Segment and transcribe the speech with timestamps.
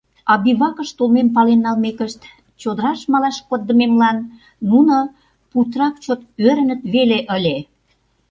[0.31, 2.19] А бивакыш толмем пален налмекышт,
[2.61, 4.17] чодыраш малаш коддымемлан
[4.69, 4.97] нуно
[5.51, 7.57] путырак чот ӧрыныт веле ыле.